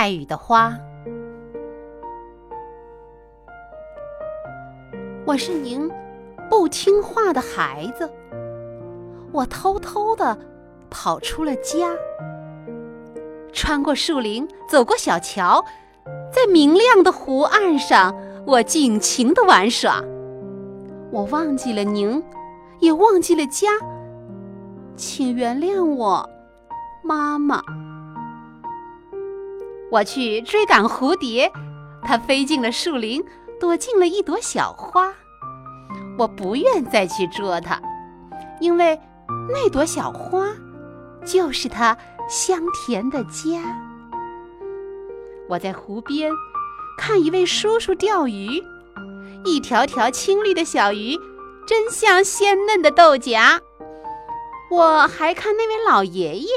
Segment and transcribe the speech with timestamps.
[0.00, 0.74] 带雨的花。
[5.26, 5.90] 我是您
[6.48, 8.10] 不听话的孩子，
[9.30, 10.38] 我偷偷的
[10.88, 11.94] 跑出了家，
[13.52, 15.62] 穿过树林，走过小桥，
[16.32, 20.02] 在明亮的湖岸上，我尽情的玩耍。
[21.10, 22.24] 我忘记了您，
[22.78, 23.68] 也忘记了家，
[24.96, 26.26] 请原谅我，
[27.02, 27.62] 妈妈。
[29.90, 31.50] 我去追赶蝴蝶，
[32.04, 33.24] 它飞进了树林，
[33.58, 35.12] 躲进了一朵小花。
[36.16, 37.80] 我不愿再去捉它，
[38.60, 38.98] 因为
[39.48, 40.46] 那朵小花
[41.24, 41.96] 就是它
[42.28, 43.60] 香甜的家。
[45.48, 46.30] 我在湖边
[46.96, 48.62] 看一位叔叔钓鱼，
[49.44, 51.18] 一条条青绿的小鱼，
[51.66, 53.60] 真像鲜嫩的豆荚。
[54.70, 56.48] 我还看那位老爷爷。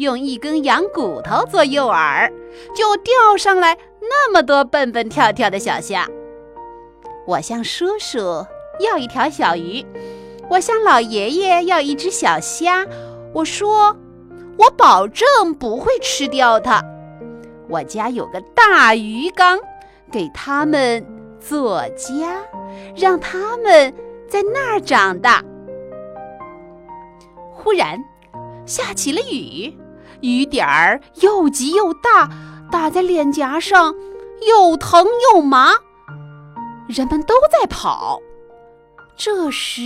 [0.00, 2.32] 用一根羊骨头做诱饵，
[2.74, 6.08] 就钓上来那么多蹦蹦跳跳的小虾。
[7.26, 8.18] 我向叔叔
[8.80, 9.84] 要一条小鱼，
[10.48, 12.86] 我向老爷爷要一只小虾。
[13.34, 13.94] 我说，
[14.56, 16.82] 我保证不会吃掉它。
[17.68, 19.58] 我家有个大鱼缸，
[20.10, 21.06] 给它们
[21.38, 22.40] 做家，
[22.96, 23.92] 让它们
[24.26, 25.44] 在那儿长大。
[27.52, 28.02] 忽然，
[28.64, 29.76] 下起了雨。
[30.22, 32.28] 雨点儿又急又大，
[32.70, 33.94] 打在脸颊上，
[34.48, 35.72] 又疼又麻。
[36.88, 38.20] 人们都在跑，
[39.16, 39.82] 这时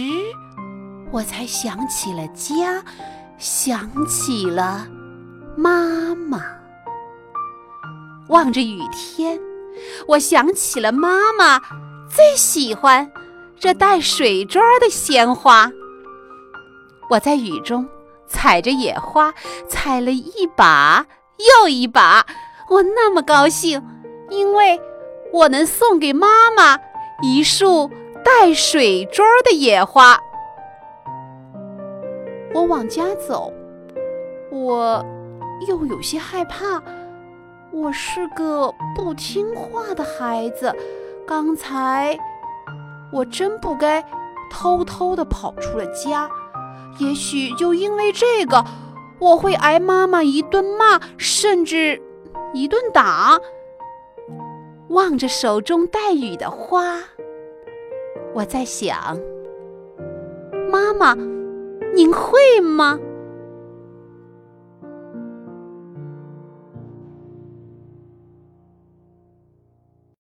[1.13, 2.83] 我才想起了家，
[3.39, 4.87] 想起了
[5.57, 6.43] 妈妈。
[8.29, 9.39] 望着雨天，
[10.09, 11.61] 我想起了妈妈
[12.09, 13.13] 最喜欢
[13.61, 15.71] 这带水珠的鲜花。
[17.11, 17.87] 我在雨中。
[18.27, 19.33] 采着野花，
[19.69, 21.07] 采了一把
[21.63, 22.27] 又一把，
[22.71, 23.83] 我那么高兴，
[24.31, 24.81] 因为
[25.33, 26.79] 我能送给妈妈
[27.23, 27.91] 一束
[28.25, 30.19] 带水珠的野花。
[32.55, 33.53] 我往家走，
[34.51, 35.05] 我
[35.67, 36.83] 又有些害怕。
[37.73, 40.73] 我是个不听话的孩子，
[41.27, 42.17] 刚才
[43.13, 44.01] 我真不该
[44.49, 46.31] 偷偷的跑出了家。
[46.99, 48.65] 也许就因为这个，
[49.19, 52.01] 我会挨妈妈一顿骂，甚至
[52.53, 53.39] 一顿打。
[54.89, 57.01] 望着手中带雨的花，
[58.35, 59.19] 我在想：
[60.71, 61.17] 妈妈，
[61.95, 62.99] 您会吗？